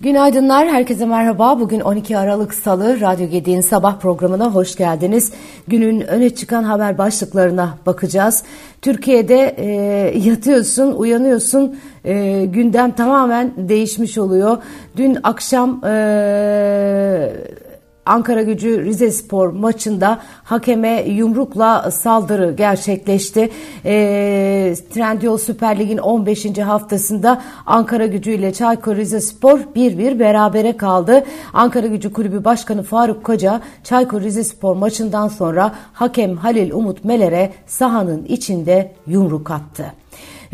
[0.00, 1.60] Günaydınlar, herkese merhaba.
[1.60, 5.32] Bugün 12 Aralık Salı, Radyo Gedi'nin sabah programına hoş geldiniz.
[5.68, 8.42] Günün öne çıkan haber başlıklarına bakacağız.
[8.82, 9.66] Türkiye'de e,
[10.18, 14.58] yatıyorsun, uyanıyorsun, e, gündem tamamen değişmiş oluyor.
[14.96, 15.84] Dün akşam...
[15.84, 17.32] E,
[18.06, 23.50] Ankara gücü Rize Spor maçında hakeme yumrukla saldırı gerçekleşti.
[23.84, 26.58] E, Trendyol Süper Lig'in 15.
[26.58, 31.24] haftasında Ankara gücü ile Çaykur Rizespor 1-1 berabere kaldı.
[31.52, 38.24] Ankara gücü kulübü başkanı Faruk Koca Çaykur Rizespor maçından sonra hakem Halil Umut Meler'e sahanın
[38.24, 39.92] içinde yumruk attı.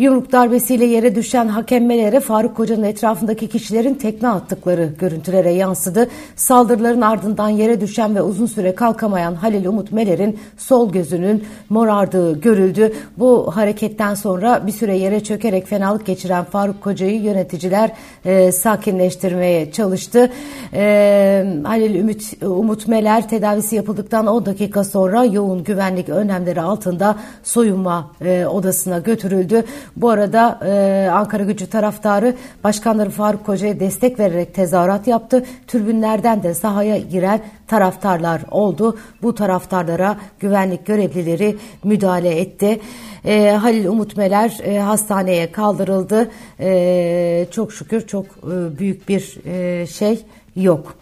[0.03, 6.09] Yumruk darbesiyle yere düşen hakemmelere Faruk Koca'nın etrafındaki kişilerin tekme attıkları görüntülere yansıdı.
[6.37, 12.93] Saldırıların ardından yere düşen ve uzun süre kalkamayan Halil Umut Meler'in sol gözünün morardığı görüldü.
[13.19, 17.91] Bu hareketten sonra bir süre yere çökerek fenalık geçiren Faruk Koca'yı yöneticiler
[18.25, 20.31] e, sakinleştirmeye çalıştı.
[20.75, 28.11] E, Halil Ümit, Umut Meler tedavisi yapıldıktan 10 dakika sonra yoğun güvenlik önlemleri altında soyunma
[28.25, 29.65] e, odasına götürüldü.
[29.97, 35.45] Bu arada e, Ankara gücü taraftarı başkanları Faruk Koca'ya destek vererek tezahürat yaptı.
[35.67, 38.99] Türbünlerden de sahaya giren taraftarlar oldu.
[39.23, 42.81] Bu taraftarlara güvenlik görevlileri müdahale etti.
[43.25, 46.31] E, Halil Umut Meler e, hastaneye kaldırıldı.
[46.61, 50.25] E, çok şükür çok e, büyük bir e, şey
[50.57, 50.97] yok.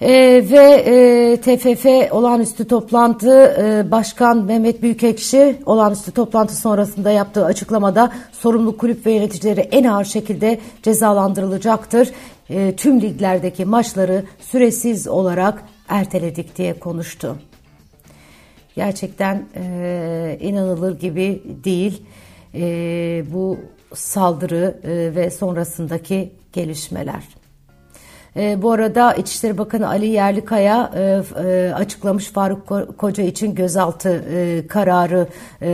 [0.00, 0.10] E,
[0.50, 8.76] ve e, TFF olağanüstü toplantı e, Başkan Mehmet Büyükekşi olağanüstü toplantı sonrasında yaptığı açıklamada sorumlu
[8.76, 12.10] kulüp ve yöneticileri en ağır şekilde cezalandırılacaktır.
[12.50, 17.36] E, tüm liglerdeki maçları süresiz olarak erteledik diye konuştu.
[18.76, 22.02] Gerçekten e, inanılır gibi değil
[22.54, 23.58] e, bu
[23.94, 27.37] saldırı e, ve sonrasındaki gelişmeler.
[28.36, 34.66] E, bu arada İçişleri Bakanı Ali Yerlikaya e, e, açıklamış Faruk Koca için gözaltı e,
[34.66, 35.28] kararı
[35.62, 35.70] e,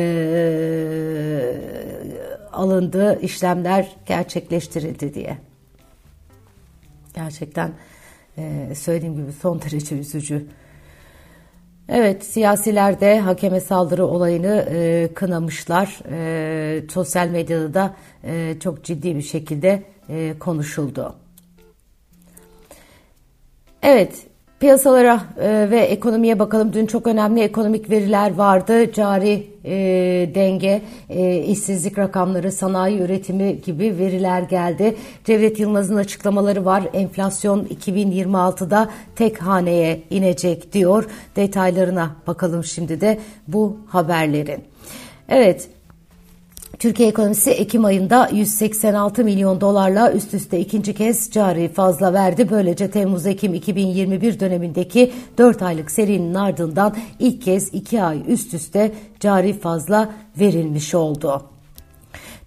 [2.53, 5.39] alındı, işlemler gerçekleştirildi diye.
[7.15, 7.71] Gerçekten
[8.39, 10.47] e, söylediğim gibi son derece üzücü.
[11.89, 15.99] Evet, siyasiler de hakeme saldırı olayını e, kınamışlar.
[16.11, 17.95] E, sosyal medyada da
[18.25, 21.15] e, çok ciddi bir şekilde e, konuşuldu.
[23.85, 24.27] Evet,
[24.61, 26.73] piyasalara e, ve ekonomiye bakalım.
[26.73, 28.93] Dün çok önemli ekonomik veriler vardı.
[28.93, 29.75] Cari e,
[30.35, 34.97] denge, e, işsizlik rakamları, sanayi üretimi gibi veriler geldi.
[35.25, 36.85] Cevdet Yılmaz'ın açıklamaları var.
[36.93, 41.05] Enflasyon 2026'da tek haneye inecek diyor.
[41.37, 43.19] Detaylarına bakalım şimdi de
[43.49, 44.65] bu haberlerin.
[45.29, 45.69] Evet,
[46.85, 52.51] Türkiye ekonomisi Ekim ayında 186 milyon dolarla üst üste ikinci kez cari fazla verdi.
[52.51, 59.53] Böylece Temmuz-Ekim 2021 dönemindeki 4 aylık serinin ardından ilk kez 2 ay üst üste cari
[59.53, 61.54] fazla verilmiş oldu.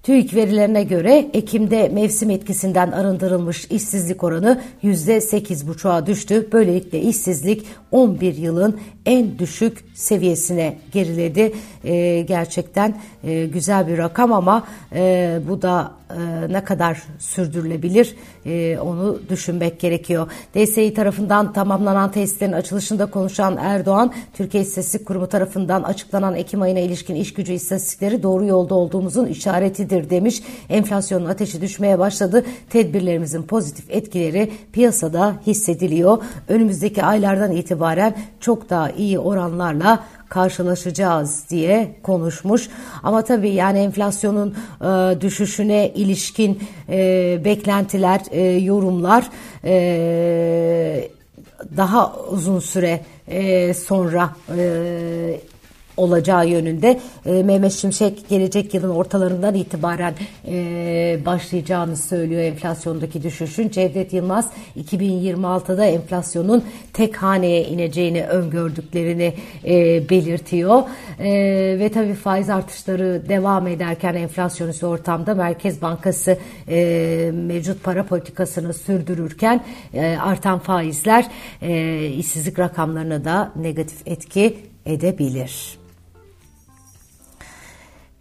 [0.07, 6.47] TÜİK verilerine göre Ekim'de mevsim etkisinden arındırılmış işsizlik oranı %8,5'a düştü.
[6.51, 11.53] Böylelikle işsizlik 11 yılın en düşük seviyesine geriledi.
[11.83, 18.15] E, gerçekten e, güzel bir rakam ama e, bu da e, ne kadar sürdürülebilir
[18.45, 20.31] e, onu düşünmek gerekiyor.
[20.55, 27.15] DSİ tarafından tamamlanan tesislerin açılışında konuşan Erdoğan, Türkiye İstatistik Kurumu tarafından açıklanan Ekim ayına ilişkin
[27.15, 30.41] iş gücü istatistikleri doğru yolda olduğumuzun işaretidir demiş.
[30.69, 32.45] Enflasyonun ateşi düşmeye başladı.
[32.69, 36.17] Tedbirlerimizin pozitif etkileri piyasada hissediliyor.
[36.47, 42.69] Önümüzdeki aylardan itibaren çok daha iyi oranlarla karşılaşacağız diye konuşmuş.
[43.03, 46.59] Ama tabii yani enflasyonun e, düşüşüne ilişkin
[46.89, 49.29] e, beklentiler, e, yorumlar
[49.63, 51.09] e,
[51.77, 55.39] daha uzun süre e, sonra e,
[55.97, 60.13] olacağı yönünde e, Mehmet Şimşek gelecek yılın ortalarından itibaren
[60.47, 63.69] e, başlayacağını söylüyor enflasyondaki düşüşün.
[63.69, 66.63] Cevdet Yılmaz 2026'da enflasyonun
[66.93, 69.33] tek haneye ineceğini öngördüklerini
[69.65, 70.83] e, belirtiyor.
[71.19, 71.29] E,
[71.79, 76.37] ve tabii faiz artışları devam ederken enflasyonist ortamda Merkez Bankası
[76.69, 79.63] e, mevcut para politikasını sürdürürken
[79.93, 81.27] e, artan faizler
[81.61, 85.77] e, işsizlik rakamlarına da negatif etki edebilir.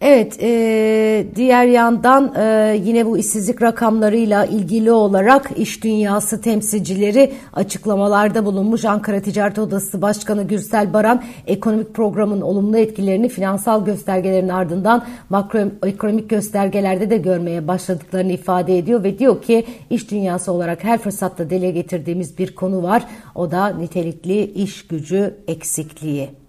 [0.01, 8.45] Evet, e, diğer yandan e, yine bu işsizlik rakamlarıyla ilgili olarak iş dünyası temsilcileri açıklamalarda
[8.45, 8.85] bulunmuş.
[8.85, 17.11] Ankara Ticaret Odası Başkanı Gürsel Baran, ekonomik programın olumlu etkilerini finansal göstergelerin ardından makroekonomik göstergelerde
[17.11, 22.39] de görmeye başladıklarını ifade ediyor ve diyor ki iş dünyası olarak her fırsatta dile getirdiğimiz
[22.39, 23.05] bir konu var.
[23.35, 26.46] O da nitelikli iş gücü eksikliği.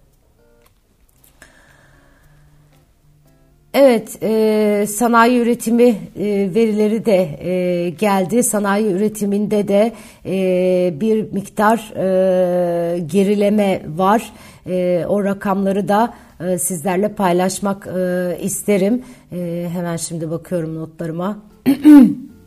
[3.74, 8.42] Evet, e, sanayi üretimi e, verileri de e, geldi.
[8.42, 9.92] Sanayi üretiminde de
[10.26, 14.32] e, bir miktar e, gerileme var.
[14.66, 19.02] E, o rakamları da e, sizlerle paylaşmak e, isterim.
[19.32, 21.38] E, hemen şimdi bakıyorum notlarıma.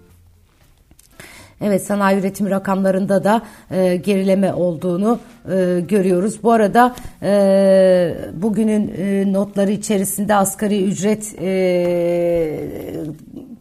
[1.61, 3.41] Evet sanayi üretim rakamlarında da
[3.71, 5.19] e, gerileme olduğunu
[5.51, 6.43] e, görüyoruz.
[6.43, 11.51] Bu arada e, bugünün e, notları içerisinde asgari ücret e,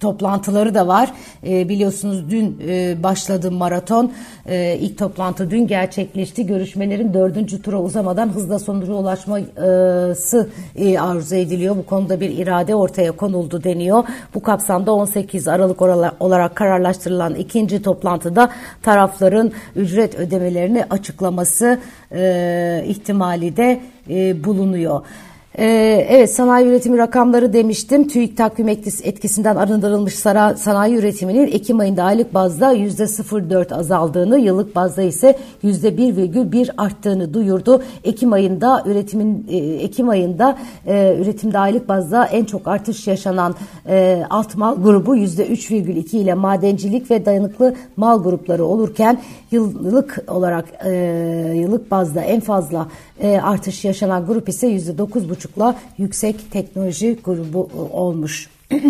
[0.00, 1.12] toplantıları da var.
[1.46, 4.12] E, biliyorsunuz dün e, başladı maraton.
[4.46, 6.46] E, ilk toplantı dün gerçekleşti.
[6.46, 11.76] Görüşmelerin dördüncü tura uzamadan hızla sonuca ulaşması e, arzu ediliyor.
[11.76, 14.04] Bu konuda bir irade ortaya konuldu deniyor.
[14.34, 15.82] Bu kapsamda 18 Aralık
[16.20, 18.50] olarak kararlaştırılan ikinci toplantıda
[18.82, 21.78] tarafların ücret ödemelerini açıklaması
[22.12, 23.80] e, ihtimali de
[24.10, 25.00] e, bulunuyor.
[25.60, 28.08] Ee, evet sanayi üretimi rakamları demiştim.
[28.08, 30.14] TÜİK takvim etkisinden arındırılmış
[30.56, 37.82] sanayi üretiminin Ekim ayında aylık bazda %0,4 azaldığını, yıllık bazda ise %1,1 arttığını duyurdu.
[38.04, 43.54] Ekim ayında üretimin e, Ekim ayında e, üretimde aylık bazda en çok artış yaşanan
[43.88, 49.18] e, alt mal grubu %3,2 ile madencilik ve dayanıklı mal grupları olurken
[49.50, 50.64] yıllık olarak
[51.54, 52.86] yıllık bazda en fazla
[53.42, 58.50] artış yaşanan grup ise %9,5 buçukla yüksek teknoloji grubu e, olmuş.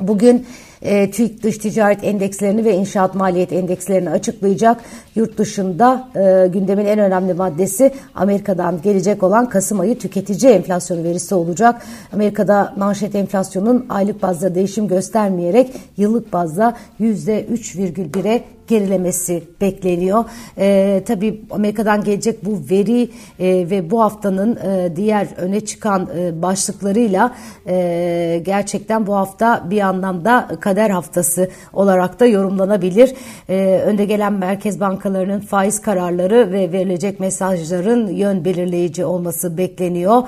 [0.00, 0.46] Bugün
[0.82, 4.80] e, TÜİK dış ticaret endekslerini ve inşaat maliyet endekslerini açıklayacak.
[5.14, 11.34] Yurt dışında e, gündemin en önemli maddesi Amerika'dan gelecek olan Kasım ayı tüketici enflasyonu verisi
[11.34, 11.82] olacak.
[12.12, 20.24] Amerika'da manşet enflasyonun aylık bazda değişim göstermeyerek yıllık bazda %3,1'e gerilemesi bekleniyor.
[20.58, 23.02] E, tabii Amerika'dan gelecek bu veri
[23.38, 27.34] e, ve bu haftanın e, diğer öne çıkan e, başlıklarıyla
[27.66, 33.14] e, gerçekten bu hafta bir anlamda kader haftası olarak da yorumlanabilir.
[33.48, 40.22] E, önde gelen merkez bankalarının faiz kararları ve verilecek mesajların yön belirleyici olması bekleniyor.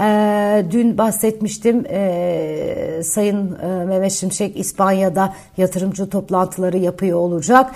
[0.00, 7.70] E, dün bahsetmiştim e, Sayın e, Mehmet Şimşek İspanya'da yatırımcı toplantıları yapıyor olacak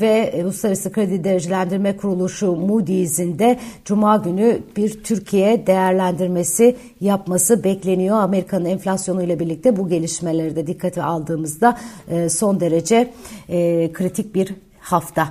[0.00, 8.18] ve Uluslararası Kredi Derecelendirme Kuruluşu Moody's'in de Cuma günü bir Türkiye değerlendirmesi yapması bekleniyor.
[8.18, 11.78] Amerika'nın enflasyonu ile birlikte bu gelişmeleri de dikkate aldığımızda
[12.08, 13.10] e, son derece
[13.48, 15.28] e, kritik bir hafta.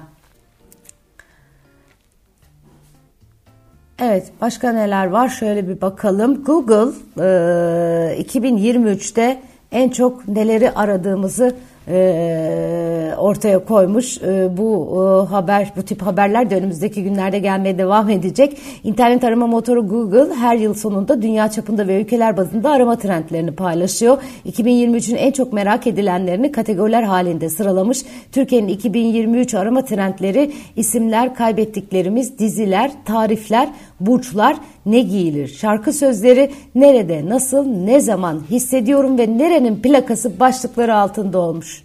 [4.00, 5.30] Evet, başka neler var?
[5.30, 6.44] Şöyle bir bakalım.
[6.44, 9.42] Google e, 2023'te
[9.72, 11.56] en çok neleri aradığımızı
[11.90, 14.18] e, ortaya koymuş.
[14.22, 18.58] E, bu e, haber, bu tip haberler de önümüzdeki günlerde gelmeye devam edecek.
[18.84, 24.18] İnternet arama motoru Google her yıl sonunda dünya çapında ve ülkeler bazında arama trendlerini paylaşıyor.
[24.46, 28.04] 2023'ün en çok merak edilenlerini kategoriler halinde sıralamış.
[28.32, 33.70] Türkiye'nin 2023 arama trendleri isimler, kaybettiklerimiz, diziler, tarifler,
[34.00, 41.40] burçlar, ne giyilir, şarkı sözleri, nerede, nasıl, ne zaman hissediyorum ve nerenin plakası başlıkları altında
[41.40, 41.77] olmuş.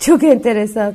[0.00, 0.94] Çok enteresan.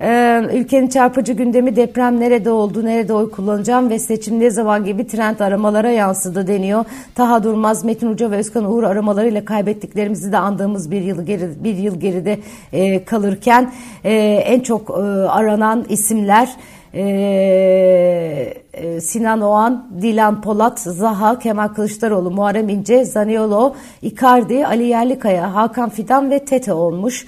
[0.00, 5.06] Ee, ülkenin çarpıcı gündemi deprem nerede oldu, nerede oy kullanacağım ve seçim ne zaman gibi
[5.06, 6.84] trend aramalara yansıdı deniyor.
[7.14, 11.76] Taha Durmaz, Metin Uca ve Özkan Uğur aramalarıyla kaybettiklerimizi de andığımız bir yıl geri, bir
[11.76, 12.38] yıl geride
[12.72, 13.72] e, kalırken
[14.04, 14.14] e,
[14.46, 14.92] en çok e,
[15.28, 16.48] aranan isimler
[16.94, 18.54] ee,
[19.00, 26.30] Sinan Oğan, Dilan Polat, Zaha, Kemal Kılıçdaroğlu, Muharrem İnce, Zaniolo, Icardi, Ali Yerlikaya, Hakan Fidan
[26.30, 27.26] ve Tete olmuş.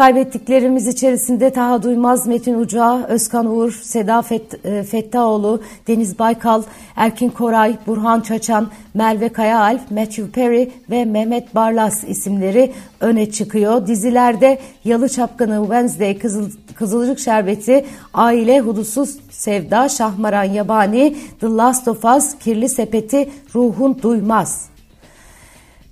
[0.00, 6.62] Kaybettiklerimiz içerisinde Taha Duymaz, Metin Uca, Özkan Uğur, Seda Fet, e, Fettaoğlu, Deniz Baykal,
[6.96, 13.86] Erkin Koray, Burhan Çaçan, Merve Kayaalp, Matthew Perry ve Mehmet Barlas isimleri öne çıkıyor.
[13.86, 22.04] Dizilerde Yalı Çapkını, Wednesday, Kızıl, Kızılcık Şerbeti, Aile, Hudutsuz Sevda, Şahmaran Yabani, The Last of
[22.04, 24.69] Us, Kirli Sepeti, Ruhun Duymaz.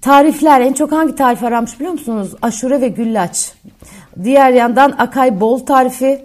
[0.03, 2.35] Tarifler en çok hangi tarif aranmış biliyor musunuz?
[2.43, 3.53] Aşure ve güllaç.
[4.25, 6.25] Diğer yandan akay bol tarifi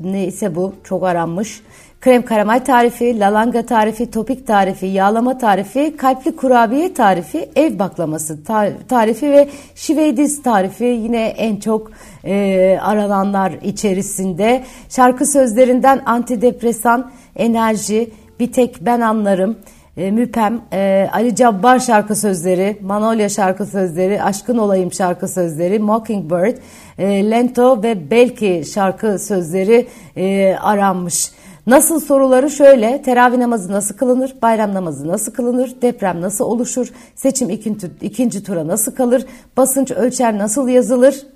[0.00, 1.62] neyse bu çok aranmış.
[2.00, 8.44] krem karamel tarifi, lalanga tarifi, topik tarifi, yağlama tarifi, kalpli kurabiye tarifi, ev baklaması
[8.88, 11.90] tarifi ve şiveydiz tarifi yine en çok
[12.24, 14.64] e, arananlar içerisinde.
[14.88, 19.56] Şarkı sözlerinden antidepresan, enerji, bir tek ben anlarım,
[19.96, 26.56] e, Müpem, e, Ali Cabbar şarkı sözleri, Manolya şarkı sözleri, Aşkın Olayım şarkı sözleri, Mockingbird,
[26.98, 29.86] e, Lento ve Belki şarkı sözleri
[30.16, 31.30] e, aranmış.
[31.66, 37.50] Nasıl soruları şöyle, teravih namazı nasıl kılınır, bayram namazı nasıl kılınır, deprem nasıl oluşur, seçim
[37.50, 41.26] ikinci, ikinci tura nasıl kalır, basınç ölçer nasıl yazılır,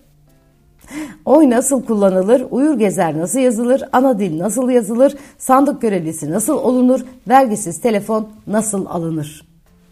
[1.28, 7.00] Oy nasıl kullanılır, uyur gezer nasıl yazılır, ana dil nasıl yazılır, sandık görevlisi nasıl olunur,
[7.28, 9.46] vergisiz telefon nasıl alınır?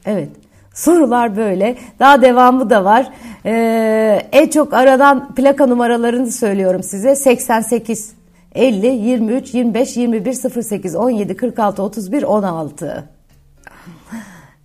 [0.06, 0.28] Evet,
[0.74, 1.76] sorular böyle.
[1.98, 3.12] Daha devamı da var.
[3.44, 7.16] Ee, en çok aradan plaka numaralarını söylüyorum size.
[7.16, 8.12] 88,
[8.54, 13.08] 50, 23, 25, 21, 08, 17, 46, 31, 16.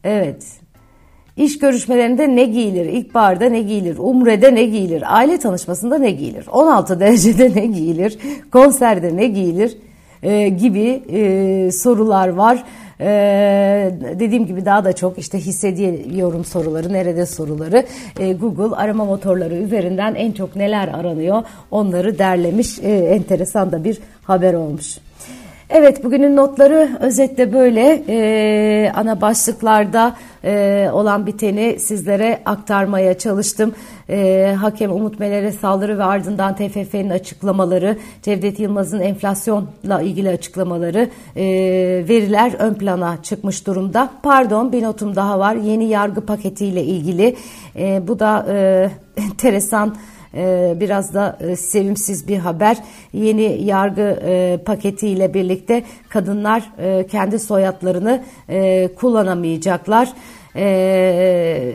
[0.04, 0.61] Evet.
[1.42, 2.86] İş görüşmelerinde ne giyilir?
[2.86, 3.96] İlkbaharda ne giyilir?
[4.00, 5.04] Umre'de ne giyilir?
[5.18, 6.48] Aile tanışmasında ne giyilir?
[6.52, 8.18] 16 derecede ne giyilir?
[8.52, 9.78] Konserde ne giyilir?
[10.24, 12.64] Ee, gibi e, sorular var.
[13.00, 17.86] Ee, dediğim gibi daha da çok işte hissediyorum soruları, nerede soruları.
[18.20, 22.80] Ee, Google arama motorları üzerinden en çok neler aranıyor onları derlemiş.
[22.80, 24.98] Ee, enteresan da bir haber olmuş.
[25.74, 33.74] Evet bugünün notları özetle böyle e, ana başlıklarda e, olan biteni sizlere aktarmaya çalıştım.
[34.10, 41.44] E, hakem Umut Meler'e saldırı ve ardından TFF'nin açıklamaları, Cevdet Yılmaz'ın enflasyonla ilgili açıklamaları, e,
[42.10, 44.10] veriler ön plana çıkmış durumda.
[44.24, 47.36] Pardon bir notum daha var yeni yargı paketiyle ilgili.
[47.76, 48.90] E, bu da e,
[49.22, 49.96] enteresan
[50.34, 52.78] ee, biraz da e, sevimsiz bir haber.
[53.14, 58.24] Yeni yargı e, paketiyle birlikte kadınlar e, kendi soyadlarını
[58.96, 60.14] kullanamayacaklar
[60.56, 61.74] e,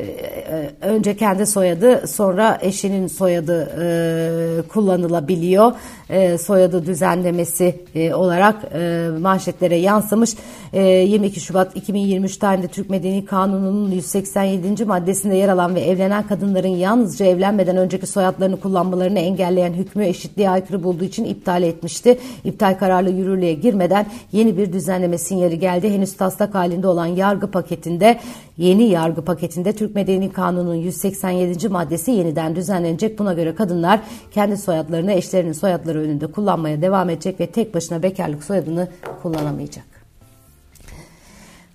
[0.81, 5.73] önce kendi soyadı sonra eşinin soyadı e, kullanılabiliyor.
[6.11, 10.35] E, soyadı düzenlemesi e, olarak e, manşetlere yansımış.
[10.73, 14.85] E, 22 Şubat 2023 tarihinde Türk Medeni Kanunu'nun 187.
[14.85, 20.83] maddesinde yer alan ve evlenen kadınların yalnızca evlenmeden önceki soyadlarını kullanmalarını engelleyen hükmü eşitliğe aykırı
[20.83, 22.19] bulduğu için iptal etmişti.
[22.45, 25.91] İptal kararlı yürürlüğe girmeden yeni bir düzenleme sinyali geldi.
[25.91, 28.19] Henüz taslak halinde olan yargı paketinde
[28.59, 31.69] Yeni yargı paketinde Türk Medeni Kanunu'nun 187.
[31.69, 33.19] maddesi yeniden düzenlenecek.
[33.19, 38.45] Buna göre kadınlar kendi soyadlarını eşlerinin soyadları önünde kullanmaya devam edecek ve tek başına bekarlık
[38.45, 38.89] soyadını
[39.23, 39.85] kullanamayacak.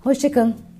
[0.00, 0.71] Hoşçakalın.